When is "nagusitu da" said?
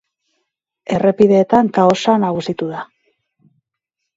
2.25-2.81